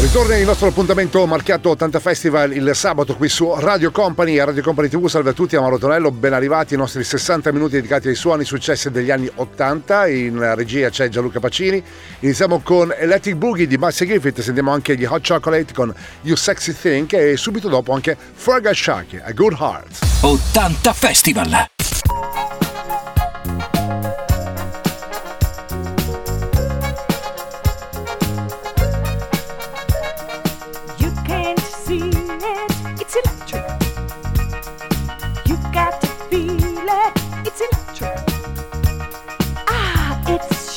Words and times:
Ritorna 0.00 0.34
il 0.34 0.46
nostro 0.46 0.66
appuntamento 0.66 1.26
marchiato 1.26 1.68
80 1.68 2.00
Festival 2.00 2.52
il 2.54 2.70
sabato 2.74 3.14
qui 3.16 3.28
su 3.28 3.54
Radio 3.58 3.90
Company 3.90 4.38
e 4.38 4.44
Radio 4.44 4.62
Company 4.62 4.88
TV. 4.88 5.06
Salve 5.08 5.30
a 5.30 5.32
tutti, 5.34 5.56
Amaro 5.56 5.76
Tonello, 5.76 6.10
ben 6.10 6.32
arrivati 6.32 6.72
I 6.72 6.78
nostri 6.78 7.04
60 7.04 7.52
minuti 7.52 7.72
dedicati 7.72 8.08
ai 8.08 8.14
suoni 8.14 8.44
successi 8.44 8.90
degli 8.90 9.10
anni 9.10 9.30
80. 9.32 10.08
In 10.08 10.54
regia 10.54 10.88
c'è 10.88 11.08
Gianluca 11.10 11.38
Pacini. 11.38 11.84
Iniziamo 12.20 12.60
con 12.60 12.94
Electric 12.96 13.36
Boogie 13.36 13.66
di 13.66 13.76
Marcy 13.76 14.06
Griffith, 14.06 14.40
sentiamo 14.40 14.72
anche 14.72 14.96
gli 14.96 15.04
Hot 15.04 15.24
Chocolate 15.24 15.74
con 15.74 15.94
You 16.22 16.34
Sexy 16.34 16.72
Think 16.72 17.12
e 17.12 17.36
subito 17.36 17.68
dopo 17.68 17.92
anche 17.92 18.16
Fraga 18.32 18.72
Shark, 18.72 19.20
A 19.22 19.32
Good 19.32 19.56
Heart. 19.60 19.98
80 20.22 20.92
Festival! 20.94 21.79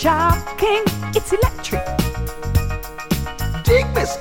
shocking, 0.03 0.83
it's 1.15 1.31
electric. 1.31 1.85
Dig 3.63 3.85
this 3.93 4.17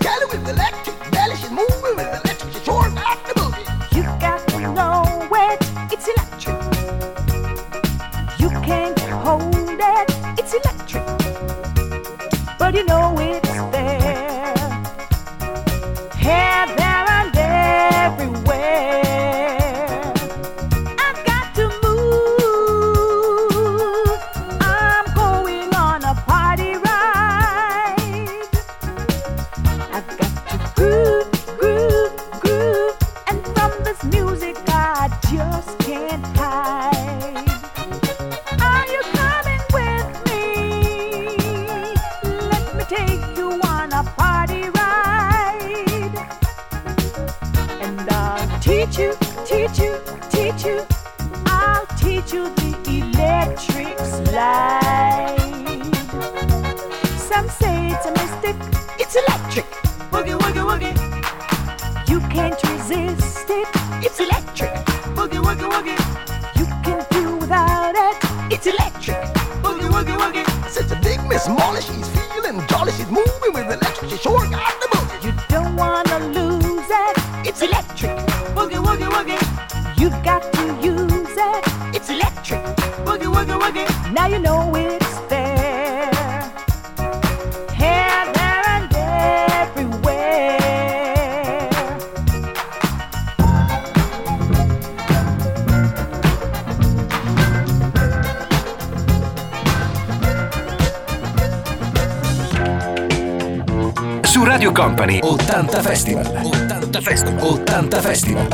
su 104.32 104.46
Radio 104.46 104.72
Company. 104.72 105.20
80 105.22 105.82
Festival. 105.82 106.24
80 106.26 107.02
Festival. 107.02 107.60
80 107.68 108.00
Festival. 108.00 108.48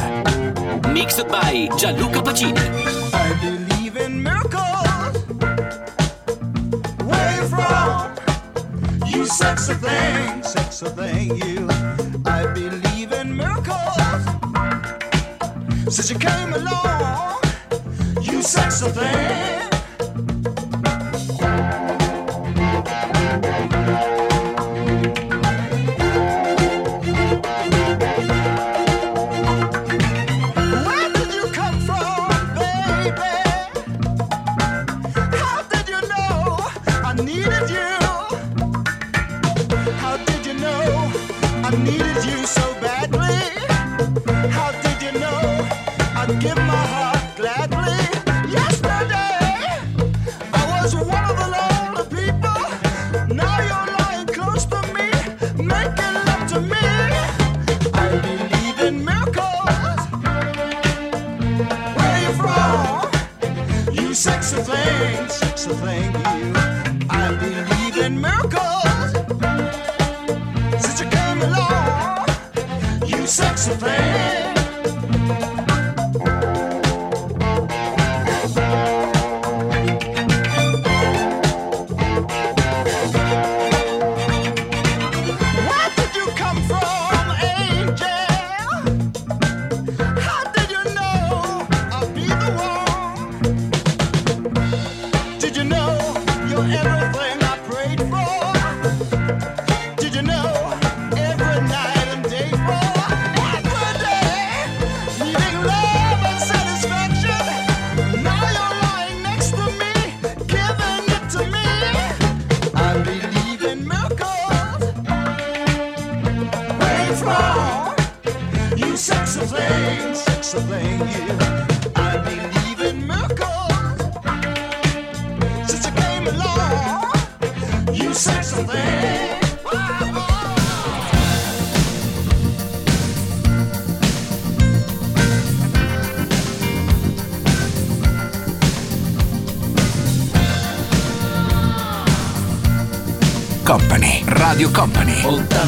Mixed 0.93 1.25
by 1.29 1.69
Gianluca 1.77 2.21
Pacini. 2.21 2.59
I 3.13 3.33
believe 3.41 3.97
in 3.97 4.21
miracles. 4.21 5.25
Way 7.05 7.47
from 7.49 8.13
You 9.07 9.25
sexy 9.25 9.75
thing 9.75 10.43
Sexy 10.43 10.87
thing 10.97 11.37
you. 11.37 11.69
I 12.27 12.47
believe 12.53 13.13
in 13.13 13.37
miracles. 13.37 14.25
Since 15.95 16.11
you 16.11 16.19
came 16.19 16.55
along 16.55 17.41
You 18.21 18.43
sexy 18.43 18.91
thing. 18.91 19.68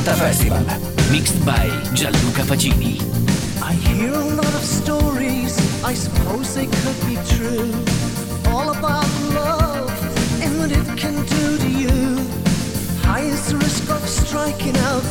80 0.01 0.13
Festival. 0.19 0.65
Mixed 1.13 1.45
by 1.45 1.69
Gianluca 1.93 2.43
Pacini. 2.49 2.97
I 3.63 3.73
hear 3.73 4.13
a 4.13 4.25
lot 4.35 4.55
of 4.55 4.65
stories, 4.65 5.59
I 5.85 5.93
suppose 5.93 6.55
they 6.55 6.67
could 6.67 7.01
be 7.07 7.17
true. 7.37 7.71
All 8.47 8.71
about 8.71 9.11
love 9.35 9.91
and 10.43 10.59
what 10.59 10.73
it 10.73 10.87
can 10.97 11.15
do 11.27 11.59
to 11.59 11.69
you. 11.69 12.17
Highest 13.03 13.53
risk 13.53 13.91
of 13.91 14.09
striking 14.09 14.77
out, 14.89 15.03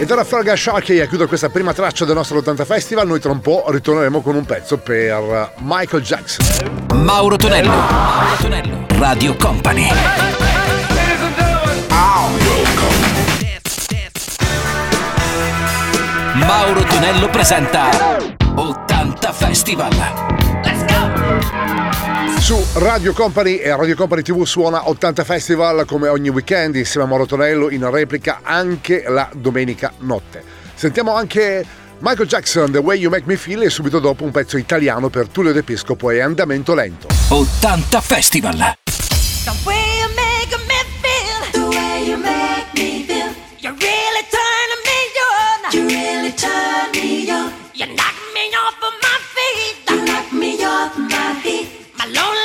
Ed 0.00 0.10
ora 0.10 0.24
Fergal 0.24 0.56
Sharkey 0.56 0.98
a 1.00 1.06
chiudere 1.06 1.28
questa 1.28 1.50
prima 1.50 1.74
traccia 1.74 2.06
del 2.06 2.14
nostro 2.14 2.38
80 2.38 2.64
Festival. 2.64 3.06
Noi 3.06 3.20
tra 3.20 3.32
un 3.32 3.40
po' 3.40 3.66
ritorneremo 3.68 4.22
con 4.22 4.34
un 4.34 4.46
pezzo 4.46 4.78
per 4.78 5.52
Michael 5.58 6.02
Jackson. 6.02 6.46
Mauro 6.94 7.36
Tonello. 7.36 7.68
Mauro 7.68 8.36
Tonello. 8.40 8.86
Radio 8.96 9.36
Company. 9.36 9.88
Mauro 16.32 16.82
Tonello 16.84 17.28
presenta 17.28 17.90
80 18.54 19.32
Festival. 19.34 20.29
Su 22.40 22.64
Radio 22.74 23.12
Company 23.12 23.56
e 23.56 23.76
Radio 23.76 23.94
Company 23.94 24.22
TV 24.22 24.42
suona 24.44 24.88
80 24.88 25.24
Festival 25.24 25.84
come 25.84 26.08
ogni 26.08 26.30
weekend 26.30 26.74
insieme 26.74 27.06
a 27.06 27.08
Mauro 27.08 27.26
Tonello 27.26 27.70
in 27.70 27.88
replica 27.90 28.40
anche 28.42 29.04
la 29.06 29.28
domenica 29.34 29.92
notte. 29.98 30.42
Sentiamo 30.74 31.14
anche 31.14 31.64
Michael 31.98 32.26
Jackson, 32.26 32.72
The 32.72 32.78
Way 32.78 32.98
You 33.00 33.10
Make 33.10 33.24
Me 33.26 33.36
Feel 33.36 33.62
e 33.62 33.70
subito 33.70 34.00
dopo 34.00 34.24
un 34.24 34.30
pezzo 34.30 34.56
italiano 34.56 35.10
per 35.10 35.28
Tullio 35.28 35.52
D'Episcopo 35.52 36.10
e 36.10 36.20
Andamento 36.20 36.74
Lento. 36.74 37.08
80 37.28 38.00
Festival. 38.00 38.56
The 38.56 39.52
way 39.64 39.98
you 40.00 40.08
make 40.16 40.56
me 40.66 40.82
feel, 41.02 41.50
the 41.52 41.76
way 41.76 42.02
you 42.08 42.16
make 42.16 42.70
me 42.74 43.04
feel, 43.04 43.32
you 43.58 43.70
really 43.76 44.24
turn 44.30 44.70
me 44.88 44.98
on. 45.28 45.70
You 45.72 45.86
really 45.86 46.34
turn 46.34 46.90
me 46.94 47.30
on. 47.30 47.52
You 47.74 47.86
knock 47.94 48.16
me 48.34 48.50
off 48.56 48.80
of 48.82 48.94
my 49.02 49.18
feet. 49.34 49.90
You 49.90 50.04
knock 50.04 50.32
me 50.32 50.64
off 50.64 50.96
my 50.96 51.40
feet. 51.42 51.79
My 52.00 52.06
lonely 52.06 52.39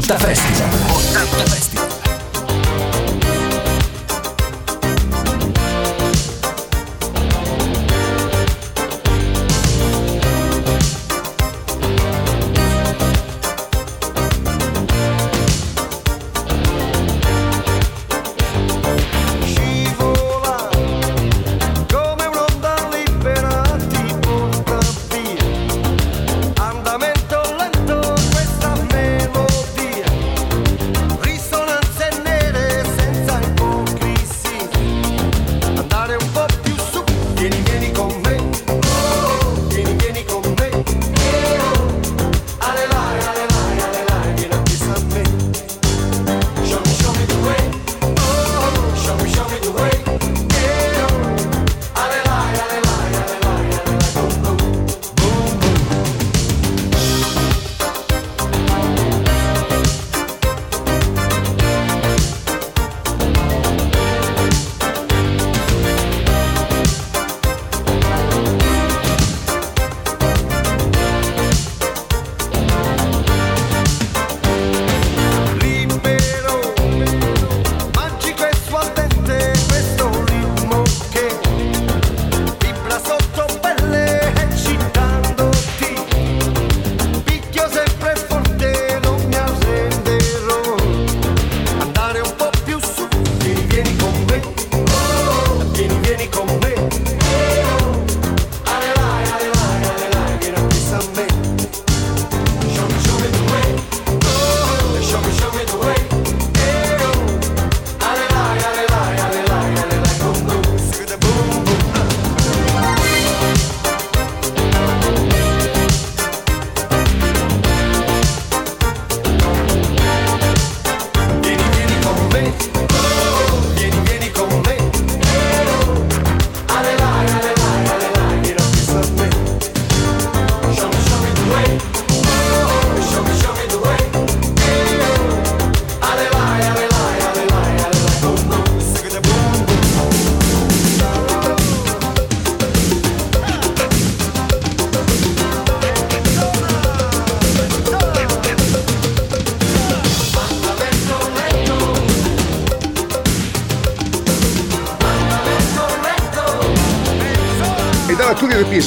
80 0.00 0.18
Festival. 0.18 1.05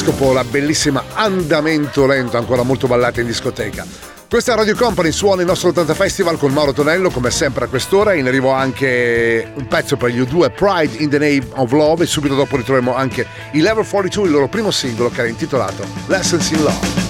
dopo 0.09 0.33
la 0.33 0.43
bellissima 0.43 1.03
Andamento 1.13 2.07
Lento, 2.07 2.37
ancora 2.37 2.63
molto 2.63 2.87
ballata 2.87 3.21
in 3.21 3.27
discoteca. 3.27 3.85
Questa 4.27 4.55
Radio 4.55 4.75
Company, 4.75 5.11
suona 5.11 5.41
il 5.41 5.47
nostro 5.47 5.69
80 5.69 5.93
Festival 5.93 6.37
con 6.37 6.51
Mauro 6.51 6.73
Tonello, 6.73 7.09
come 7.09 7.29
sempre 7.29 7.65
a 7.65 7.67
quest'ora. 7.67 8.13
In 8.13 8.25
arrivo 8.27 8.51
anche 8.51 9.51
un 9.55 9.67
pezzo 9.67 9.97
per 9.97 10.09
gli 10.09 10.19
U2, 10.19 10.51
Pride 10.51 11.03
in 11.03 11.09
the 11.09 11.19
Name 11.19 11.47
of 11.55 11.71
Love, 11.71 12.03
e 12.03 12.07
subito 12.07 12.35
dopo 12.35 12.57
ritroveremo 12.57 12.95
anche 12.95 13.25
i 13.51 13.61
Level 13.61 13.85
42, 13.87 14.25
il 14.25 14.31
loro 14.31 14.47
primo 14.47 14.71
singolo 14.71 15.09
che 15.09 15.19
era 15.19 15.29
intitolato 15.29 15.85
Lessons 16.07 16.49
in 16.51 16.63
Love. 16.63 17.08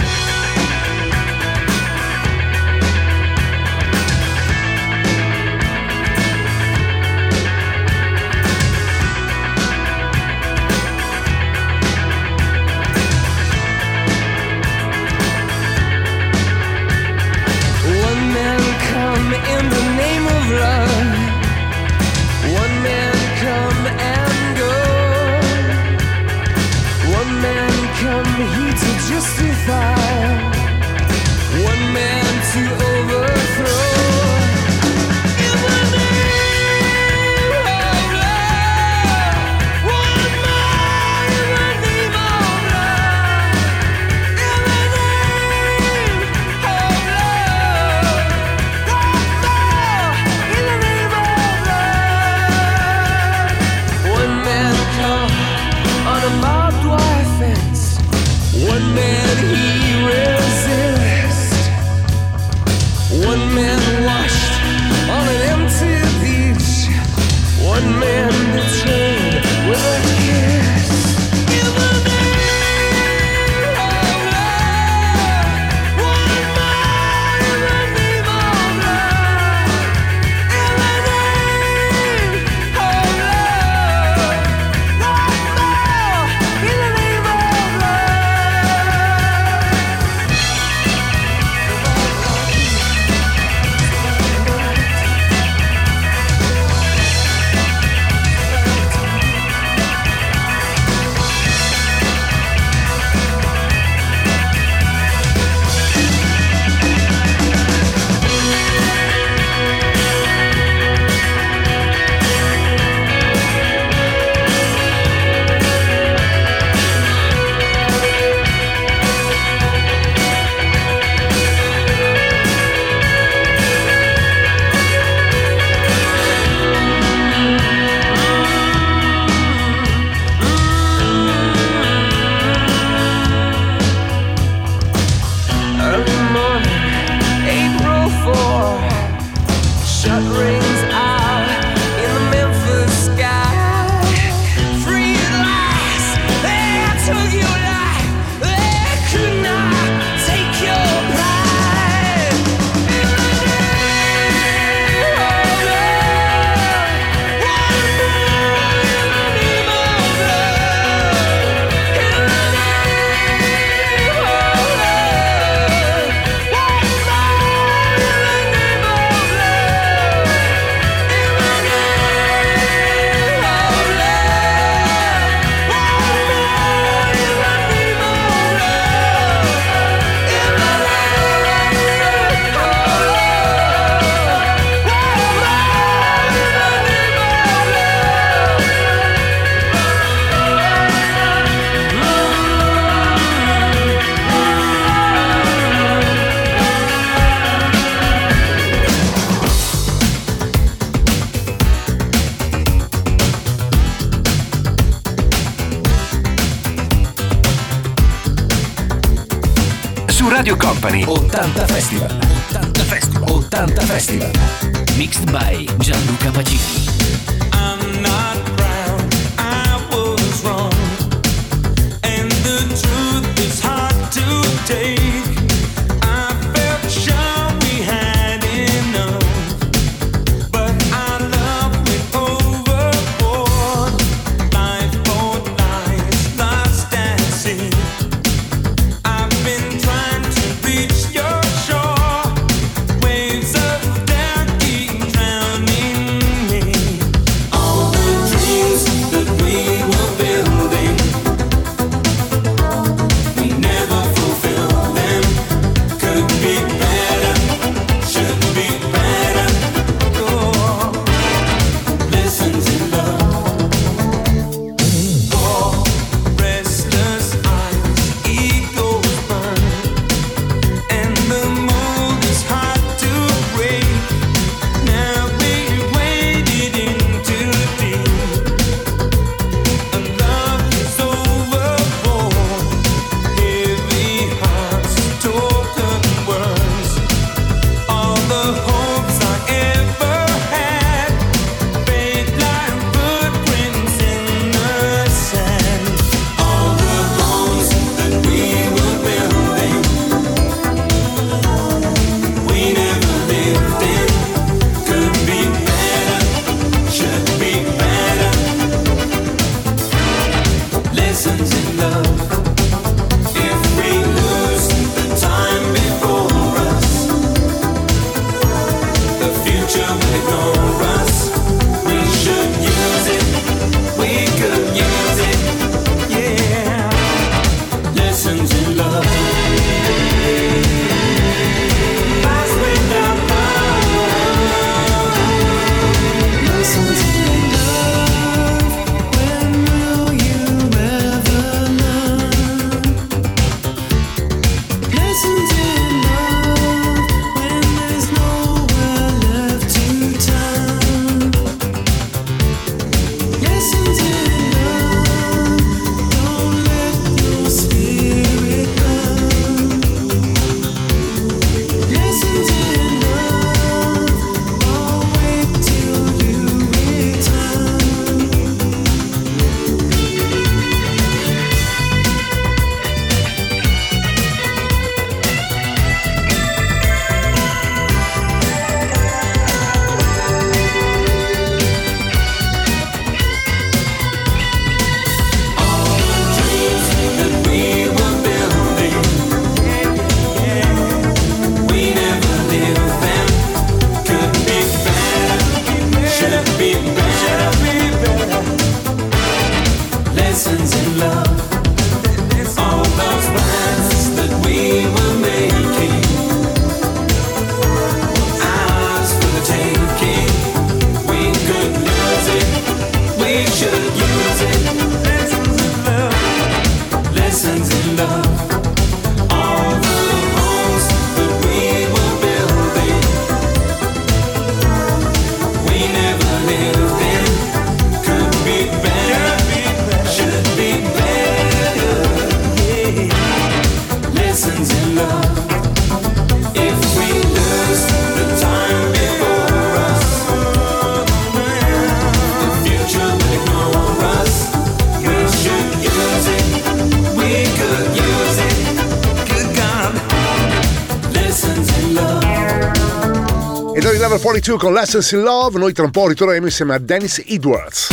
2 454.49 454.57
con 454.57 454.73
Lessons 454.73 455.11
in 455.11 455.21
Love, 455.21 455.59
noi 455.59 455.73
tra 455.73 455.83
un 455.83 455.91
po' 455.91 456.07
ritorneremo 456.07 456.47
insieme 456.47 456.73
a 456.73 456.79
Dennis 456.79 457.21
Edwards. 457.23 457.89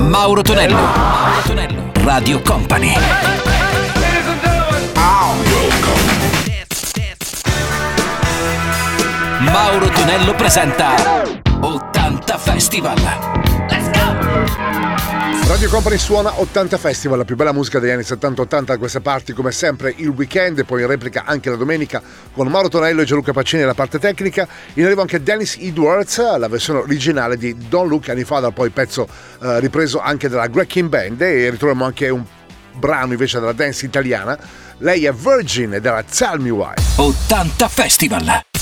Mauro 0.00 0.42
Tonello, 0.42 0.74
Mauro 0.74 1.40
Tonello, 1.46 1.92
Radio 2.02 2.42
Company. 2.42 2.92
Mauro 9.38 9.88
Tonello 9.88 10.34
presenta 10.34 10.94
80 11.60 12.36
Festival. 12.36 13.33
Radio 15.46 15.68
Company 15.68 15.98
suona 15.98 16.40
80 16.40 16.78
Festival, 16.78 17.18
la 17.18 17.24
più 17.24 17.36
bella 17.36 17.52
musica 17.52 17.78
degli 17.78 17.90
anni 17.90 18.02
70-80 18.02 18.72
a 18.72 18.78
queste 18.78 19.00
parti, 19.00 19.34
come 19.34 19.52
sempre 19.52 19.92
il 19.94 20.08
weekend 20.08 20.58
e 20.58 20.64
poi 20.64 20.80
in 20.80 20.86
replica 20.86 21.24
anche 21.26 21.50
la 21.50 21.56
domenica 21.56 22.00
con 22.32 22.48
Mauro 22.48 22.68
Tonello 22.68 23.02
e 23.02 23.04
Gianluca 23.04 23.32
Pacini 23.32 23.62
alla 23.62 23.74
parte 23.74 23.98
tecnica. 23.98 24.48
In 24.74 24.84
arrivo 24.84 25.02
anche 25.02 25.22
Dennis 25.22 25.58
Edwards, 25.60 26.38
la 26.38 26.48
versione 26.48 26.78
originale 26.80 27.36
di 27.36 27.54
Don 27.68 27.86
Luke, 27.86 28.10
anni 28.10 28.24
fa, 28.24 28.40
da 28.40 28.52
poi 28.52 28.70
pezzo 28.70 29.06
eh, 29.42 29.60
ripreso 29.60 30.00
anche 30.00 30.30
dalla 30.30 30.46
Grecking 30.46 30.88
Band 30.88 31.20
e 31.20 31.50
ritroviamo 31.50 31.84
anche 31.84 32.08
un 32.08 32.24
brano 32.72 33.12
invece 33.12 33.38
della 33.38 33.52
dance 33.52 33.84
italiana. 33.84 34.38
Lei 34.78 35.04
è 35.04 35.12
Virgin 35.12 35.78
della 35.78 36.02
Tell 36.02 36.40
Me 36.40 36.50
Why. 36.50 36.72
80 36.96 37.68
Festival! 37.68 38.53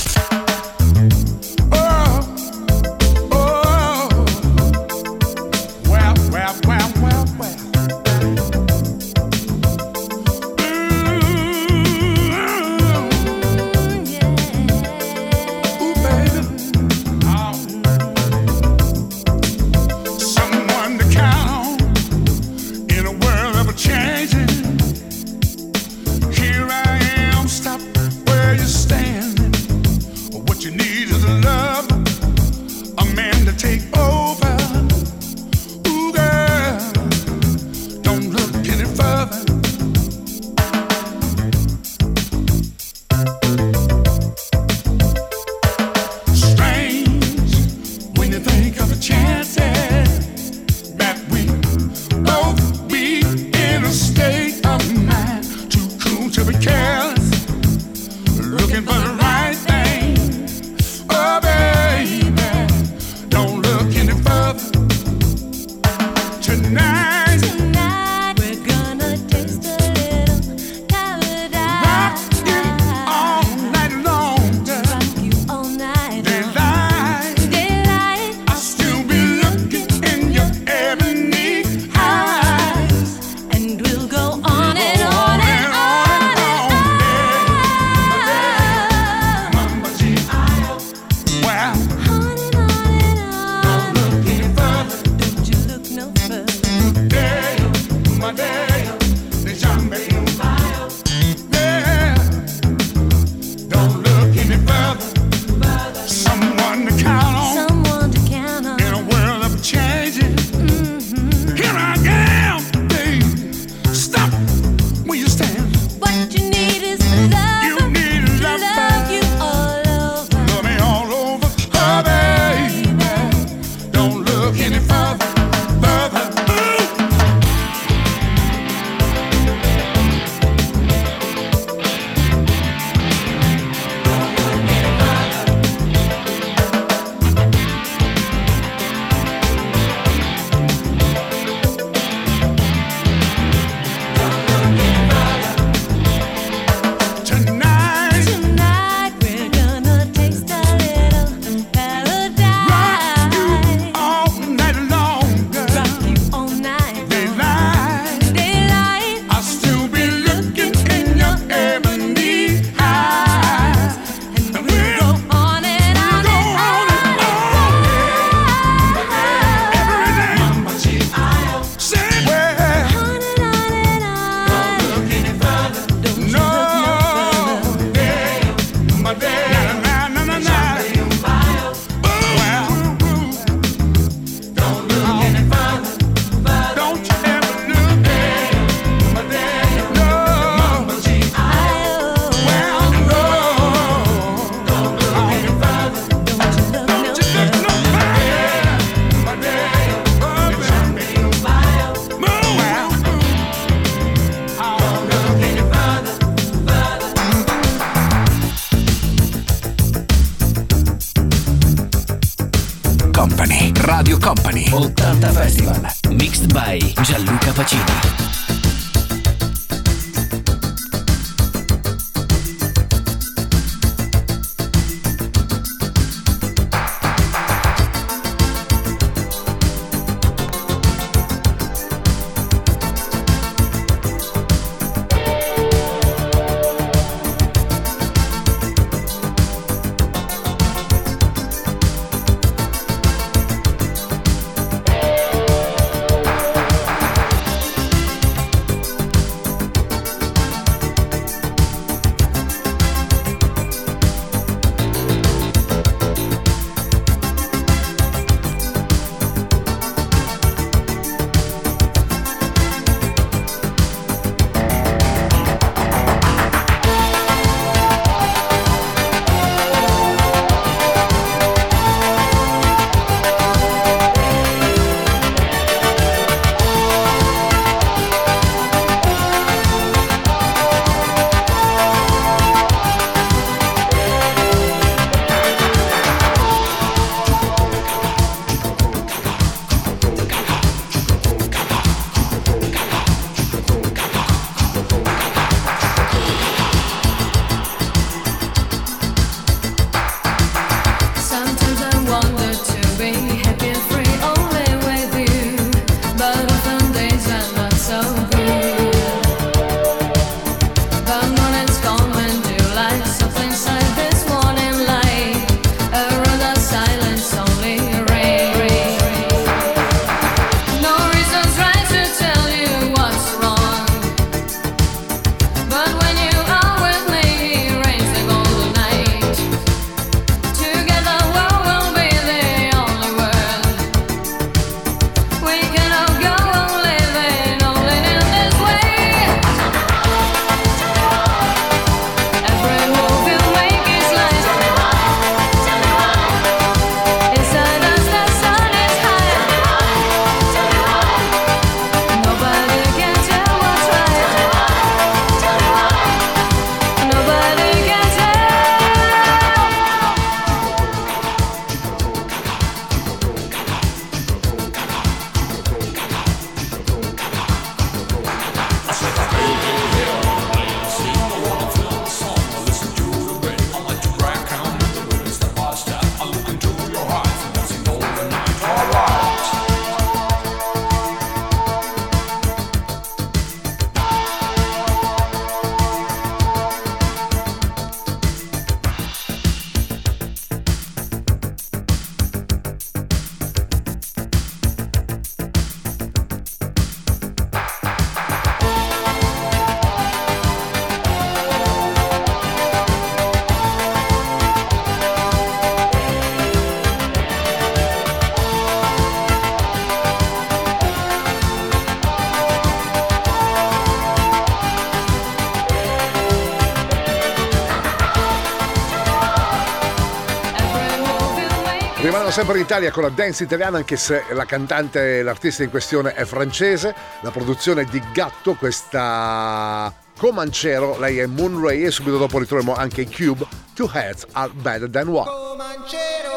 sempre 422.33 422.57
in 422.57 422.63
Italia 422.63 422.89
con 422.89 423.03
la 423.03 423.09
dance 423.09 423.43
italiana, 423.43 423.77
anche 423.77 423.95
se 423.95 424.23
la 424.31 424.45
cantante, 424.45 425.19
e 425.19 425.21
l'artista 425.21 425.61
in 425.61 425.69
questione 425.69 426.15
è 426.15 426.25
francese. 426.25 426.95
La 427.21 427.29
produzione 427.29 427.85
di 427.85 428.01
Gatto, 428.11 428.55
questa 428.55 429.93
Comancero, 430.17 430.97
lei 430.97 431.19
è 431.19 431.27
Moon 431.27 431.63
Ray 431.63 431.83
e 431.83 431.91
subito 431.91 432.17
dopo 432.17 432.39
ritroviamo 432.39 432.73
anche 432.73 433.07
Cube, 433.07 433.45
Two 433.75 433.87
Heads 433.93 434.25
Are 434.31 434.51
Better 434.51 434.89
Than 434.89 435.09
One. 435.09 435.29
Comancero, 435.29 436.31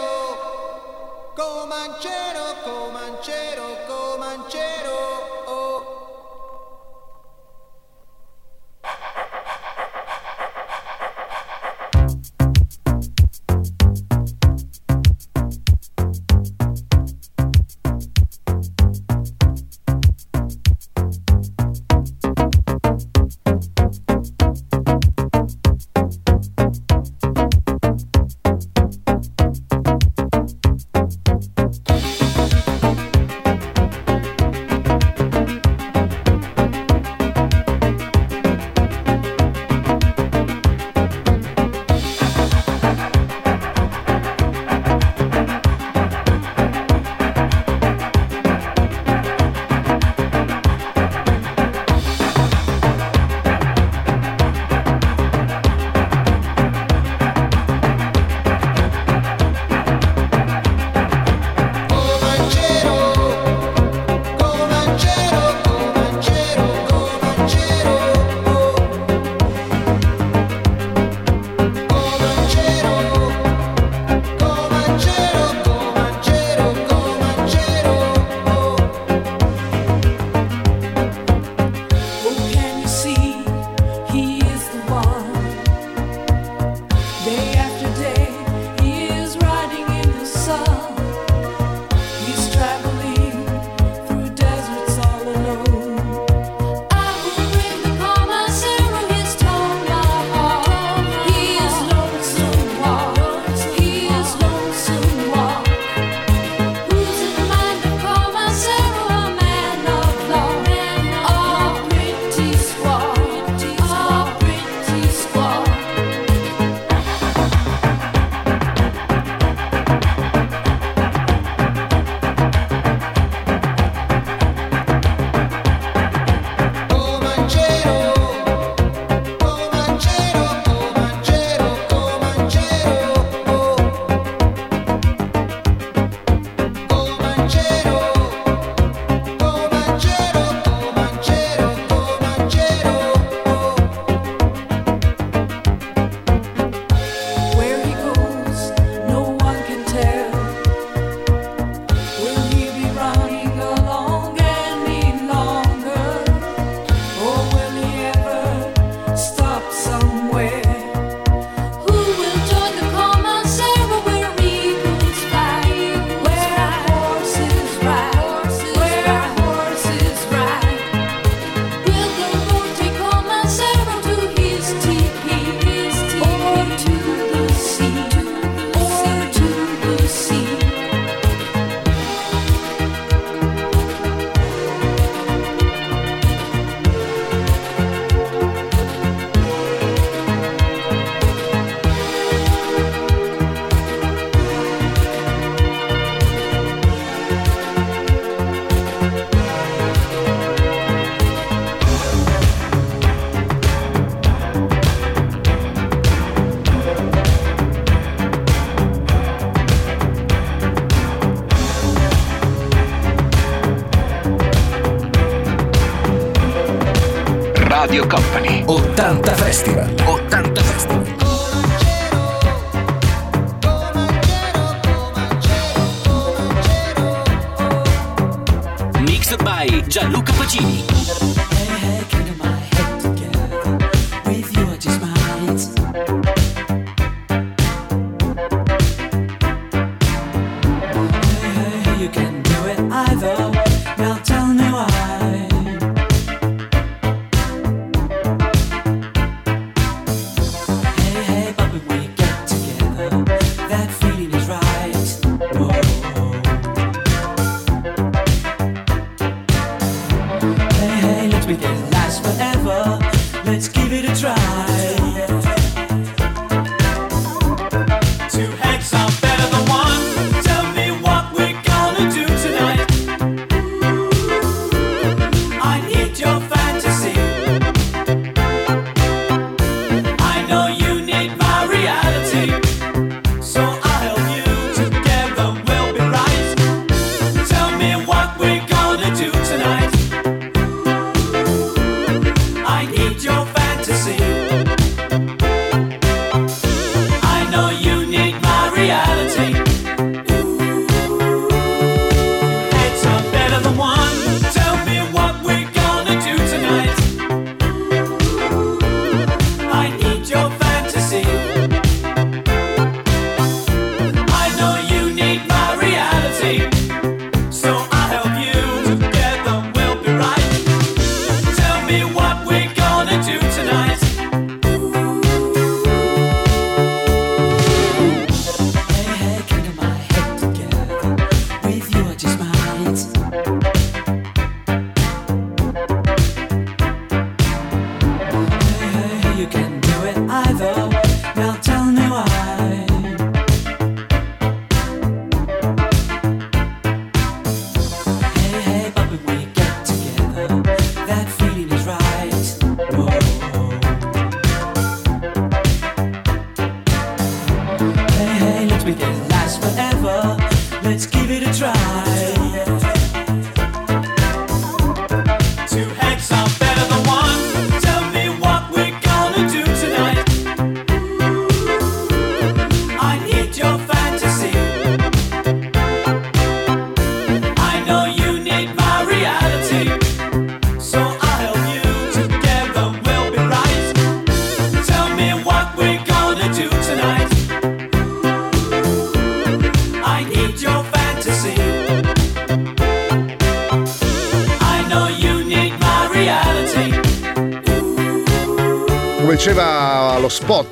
Comancero, 1.34 2.42
Comancero. 2.62 2.85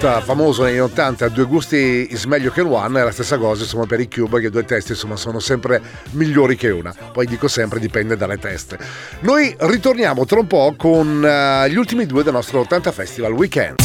Famoso 0.05 0.65
negli 0.65 0.79
80, 0.79 1.29
due 1.29 1.45
gusti 1.45 2.09
is 2.11 2.25
meglio 2.25 2.51
che 2.51 2.61
one, 2.61 3.01
è 3.01 3.05
la 3.05 3.11
stessa 3.11 3.39
cosa 3.39 3.63
insomma 3.63 3.87
per 3.87 4.01
i 4.01 4.09
Cube 4.09 4.41
che 4.41 4.51
due 4.51 4.65
teste 4.65 4.93
insomma 4.93 5.17
sono 5.17 5.41
sempre 5.41 5.81
migliori 6.11 6.57
che 6.57 6.71
una. 6.71 6.95
Poi 7.13 7.27
dico 7.27 7.49
sempre 7.49 7.79
dipende 7.79 8.17
dalle 8.17 8.39
teste. 8.39 8.79
Noi 9.21 9.55
ritorniamo 9.59 10.25
tra 10.27 10.41
un 10.41 10.47
po' 10.47 10.75
con 10.77 11.25
eh, 11.25 11.71
gli 11.71 11.77
ultimi 11.77 12.07
due 12.07 12.23
del 12.23 12.33
nostro 12.33 12.61
80 12.61 12.93
Festival 12.93 13.33
Weekend. 13.33 13.77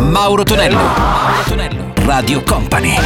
Mauro 0.00 0.42
Tonello. 0.42 0.76
Mauro 0.76 1.42
Tonello. 1.46 1.92
Radio 2.04 2.42
Company. 2.42 2.96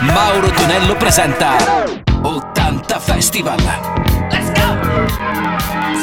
Mauro 0.00 0.50
Tonello 0.50 0.96
presenta 0.96 1.56
80 2.22 2.98
Festival. 2.98 4.11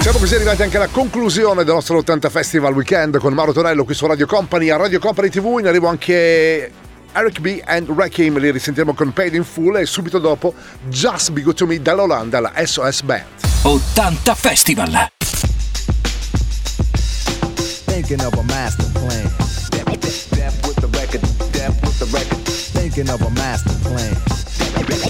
Siamo 0.02 0.18
così 0.18 0.36
arrivati 0.36 0.64
anche 0.64 0.78
alla 0.78 0.88
conclusione 0.88 1.66
del 1.66 1.74
nostro 1.74 1.98
80 1.98 2.30
Festival 2.30 2.74
Weekend 2.74 3.18
con 3.18 3.34
Mauro 3.34 3.52
Tonello 3.52 3.84
qui 3.84 3.94
su 3.94 4.06
Radio 4.08 4.26
Company, 4.26 4.70
a 4.70 4.78
Radio 4.78 4.98
Company 4.98 5.30
TV 5.30 5.58
in 5.60 5.68
arrivo 5.68 5.88
anche 5.88 6.72
Eric 7.12 7.40
B 7.42 7.62
and 7.66 7.90
Rakim, 7.90 8.40
li 8.40 8.50
risentiremo 8.50 8.94
con 8.94 9.12
Paid 9.12 9.34
in 9.34 9.44
Full 9.44 9.76
e 9.76 9.86
subito 9.86 10.18
dopo 10.20 10.54
Just 10.88 11.32
Be 11.32 11.42
Good 11.42 11.56
To 11.58 11.66
Me 11.66 11.82
dall'Olanda, 11.82 12.40
la 12.40 12.54
SOS 12.64 13.02
Band. 13.02 13.26
80 13.64 14.36
Festival. 14.36 15.12
Thinking 17.86 18.22
of 18.22 18.34
a 18.34 18.44
master 18.44 18.86
plan. 18.94 19.30
Death 20.32 20.66
with 20.66 20.80
the 20.80 20.88
record, 20.98 21.22
death 21.52 21.78
with 21.82 22.00
the 22.00 22.08
record. 22.12 22.40
Thinking 22.72 23.10
of 23.10 23.22
a 23.22 23.30
master 23.32 23.74
plan. 23.84 24.14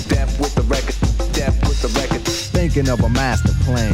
Death 0.07 0.39
with 0.39 0.53
the 0.55 0.63
record, 0.63 0.95
death 1.31 1.67
with 1.67 1.79
the 1.81 1.99
record. 1.99 2.21
Thinking 2.51 2.89
of 2.89 2.99
a 3.03 3.09
master 3.09 3.53
plan. 3.63 3.93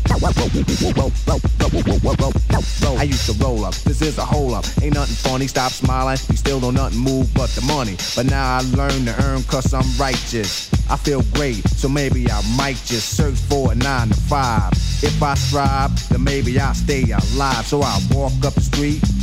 I 3.01 3.03
used 3.03 3.25
to 3.25 3.33
roll 3.43 3.65
up. 3.65 3.73
This 3.75 4.01
is 4.01 4.17
a 4.17 4.25
hole 4.25 4.53
up. 4.53 4.65
Ain't 4.81 4.93
nothing 4.93 5.15
funny. 5.15 5.47
Stop 5.47 5.71
smiling. 5.71 6.17
We 6.29 6.35
still 6.35 6.59
don't 6.59 6.75
nothing 6.75 6.99
move 6.99 7.33
but 7.33 7.49
the 7.51 7.61
money. 7.61 7.97
But 8.15 8.27
now 8.27 8.57
I 8.57 8.61
learn 8.75 9.05
to 9.05 9.23
earn 9.23 9.43
cause 9.43 9.73
I'm 9.73 9.85
righteous. 9.99 10.71
I 10.89 10.97
feel 10.97 11.21
great, 11.33 11.67
so 11.69 11.87
maybe 11.87 12.29
I 12.29 12.41
might 12.57 12.75
just 12.85 13.15
search 13.15 13.39
for 13.49 13.71
a 13.71 13.75
nine 13.75 14.09
to 14.09 14.15
five. 14.15 14.73
If 15.01 15.23
I 15.23 15.35
strive, 15.35 16.09
then 16.09 16.23
maybe 16.23 16.59
I'll 16.59 16.73
stay 16.73 17.03
alive. 17.03 17.65
So 17.65 17.81
I 17.81 17.97
walk 18.11 18.33
up 18.45 18.53
the 18.55 18.61
street, 18.61 19.01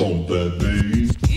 Pump 0.00 0.28
that 0.28 0.58
bass. 0.58 1.29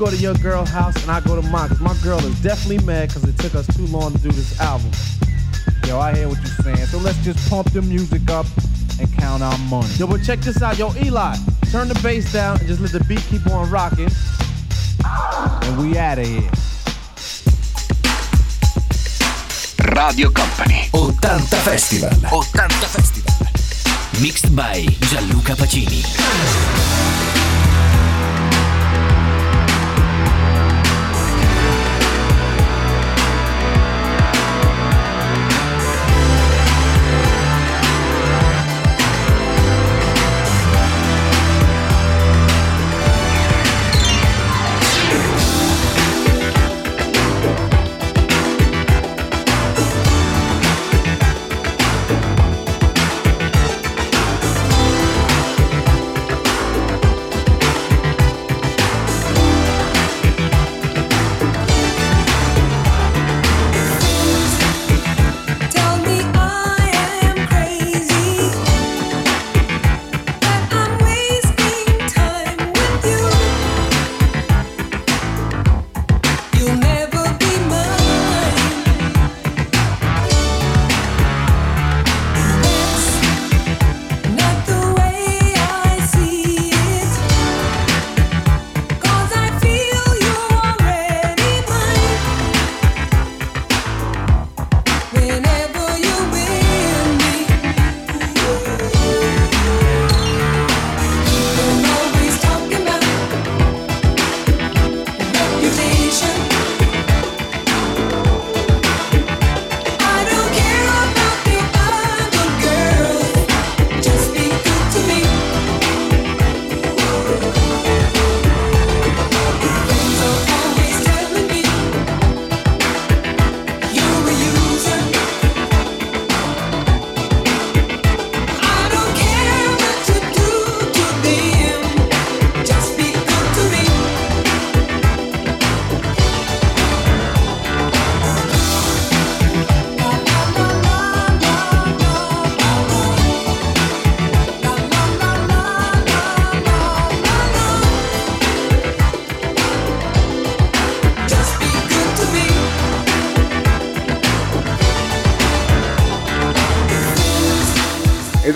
Go 0.00 0.08
to 0.08 0.16
your 0.16 0.34
girl 0.36 0.64
house 0.64 0.96
and 1.02 1.10
I 1.10 1.20
go 1.20 1.38
to 1.38 1.46
mine. 1.48 1.68
Cause 1.68 1.80
my 1.80 1.94
girl 2.02 2.18
is 2.20 2.40
definitely 2.40 2.82
mad 2.86 3.08
because 3.08 3.22
it 3.24 3.36
took 3.36 3.54
us 3.54 3.66
too 3.76 3.84
long 3.88 4.12
to 4.14 4.18
do 4.18 4.30
this 4.30 4.58
album. 4.58 4.90
Yo, 5.86 5.98
I 6.00 6.16
hear 6.16 6.26
what 6.26 6.38
you're 6.38 6.74
saying. 6.74 6.86
So 6.86 6.96
let's 6.96 7.18
just 7.18 7.50
pump 7.50 7.70
the 7.72 7.82
music 7.82 8.30
up 8.30 8.46
and 8.98 9.12
count 9.18 9.42
our 9.42 9.58
money. 9.68 9.92
Yo, 9.96 10.06
but 10.06 10.22
check 10.24 10.38
this 10.38 10.62
out. 10.62 10.78
Yo, 10.78 10.90
Eli, 11.04 11.36
turn 11.70 11.88
the 11.88 12.00
bass 12.02 12.32
down 12.32 12.58
and 12.60 12.66
just 12.66 12.80
let 12.80 12.92
the 12.92 13.04
beat 13.04 13.20
keep 13.28 13.46
on 13.48 13.70
rocking. 13.70 14.08
And 15.04 15.78
we 15.78 15.98
out 15.98 16.18
of 16.18 16.26
here. 16.26 16.50
Radio 19.94 20.30
Company. 20.30 20.88
80 20.94 21.12
Festival. 21.60 22.08
80 22.08 22.68
Festival. 22.86 24.22
Mixed 24.22 24.56
by 24.56 24.86
Gianluca 25.10 25.52
Pacini. 25.56 27.39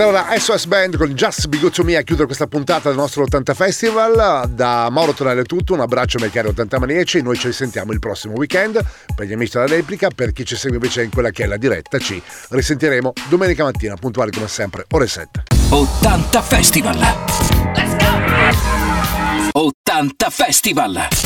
Allora 0.04 0.38
SOS 0.38 0.66
Band 0.66 0.96
con 0.98 1.14
Just 1.14 1.46
Be 1.46 1.58
Good 1.58 1.72
to 1.72 1.82
Me 1.82 1.96
a 1.96 2.02
chiudere 2.02 2.26
questa 2.26 2.46
puntata 2.46 2.88
del 2.88 2.98
nostro 2.98 3.22
80 3.22 3.54
Festival. 3.54 4.50
Da 4.50 4.90
Mauro 4.90 5.14
Tonello 5.14 5.40
è 5.40 5.44
tutto, 5.44 5.72
un 5.72 5.80
abbraccio 5.80 6.18
miei 6.18 6.30
cari 6.30 6.48
80 6.48 6.78
maniaci. 6.78 7.22
Noi 7.22 7.38
ci 7.38 7.46
risentiamo 7.46 7.90
il 7.92 8.00
prossimo 8.00 8.34
weekend. 8.34 8.84
Per 9.14 9.26
gli 9.26 9.32
amici 9.32 9.52
della 9.52 9.66
replica, 9.66 10.10
per 10.14 10.32
chi 10.32 10.44
ci 10.44 10.56
segue 10.56 10.76
invece 10.76 11.04
in 11.04 11.10
quella 11.10 11.30
che 11.30 11.44
è 11.44 11.46
la 11.46 11.56
diretta, 11.56 11.98
ci 11.98 12.22
risentiremo 12.50 13.14
domenica 13.28 13.64
mattina, 13.64 13.94
puntuali 13.96 14.30
come 14.30 14.48
sempre, 14.48 14.84
ore 14.90 15.06
7. 15.06 15.42
80 15.70 16.42
Festival. 16.42 16.98
Let's 17.74 17.96
go! 17.96 19.58
80 19.58 20.30
Festival. 20.30 21.24